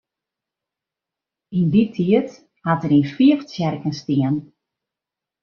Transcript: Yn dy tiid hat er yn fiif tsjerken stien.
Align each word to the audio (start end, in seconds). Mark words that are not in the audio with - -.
Yn 1.57 1.67
dy 1.73 1.83
tiid 1.93 2.29
hat 2.65 2.81
er 2.85 2.93
yn 2.97 3.07
fiif 3.15 3.39
tsjerken 3.49 3.93
stien. 3.99 4.35